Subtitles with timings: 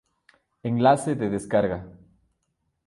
[0.69, 1.79] Enlace de descarga